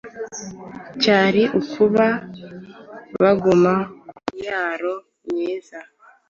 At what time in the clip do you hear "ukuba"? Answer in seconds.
1.59-2.05